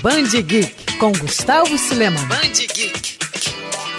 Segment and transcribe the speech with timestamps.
[0.00, 2.24] Band Geek com Gustavo Suleman.
[2.28, 3.18] Band Geek.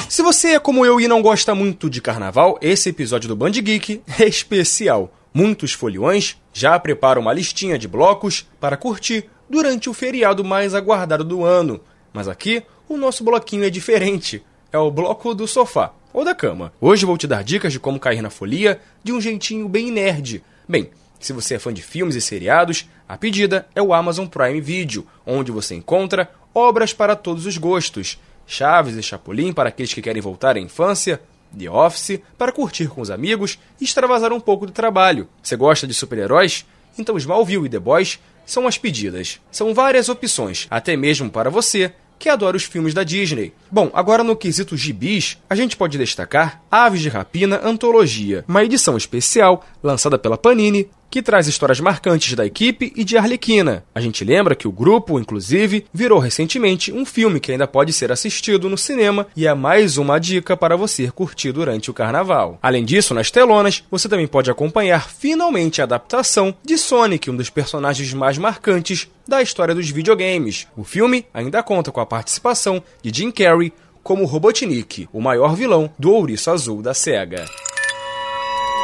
[0.08, 3.52] Se você é como eu e não gosta muito de carnaval, esse episódio do Band
[3.52, 5.14] Geek é especial.
[5.34, 11.26] Muitos foliões já preparam uma listinha de blocos para curtir durante o feriado mais aguardado
[11.26, 11.82] do ano.
[12.14, 14.42] Mas aqui o nosso bloquinho é diferente.
[14.72, 16.72] É o bloco do sofá ou da cama.
[16.80, 20.42] Hoje vou te dar dicas de como cair na folia de um jeitinho bem nerd.
[20.68, 24.62] Bem, se você é fã de filmes e seriados, a pedida é o Amazon Prime
[24.62, 28.20] Video, onde você encontra obras para todos os gostos.
[28.48, 31.22] Chaves e Chapolin para aqueles que querem voltar à infância,
[31.58, 35.28] The Office para curtir com os amigos e extravasar um pouco do trabalho.
[35.42, 36.66] Você gosta de super-heróis?
[36.98, 39.40] Então Smallville e The Boys são as pedidas.
[39.52, 43.54] São várias opções, até mesmo para você que adora os filmes da Disney.
[43.72, 48.98] Bom, agora no quesito gibis, a gente pode destacar Aves de Rapina Antologia, uma edição
[48.98, 53.84] especial lançada pela Panini que traz histórias marcantes da equipe e de Arlequina.
[53.94, 58.12] A gente lembra que o grupo, inclusive, virou recentemente um filme que ainda pode ser
[58.12, 62.60] assistido no cinema e é mais uma dica para você curtir durante o carnaval.
[62.62, 67.50] Além disso, nas telonas, você também pode acompanhar finalmente a adaptação de Sonic, um dos
[67.50, 70.68] personagens mais marcantes da história dos videogames.
[70.76, 75.92] O filme ainda conta com a participação de Jim Carrey como Robotnik, o maior vilão
[76.00, 77.46] do Ouriço Azul da SEGA.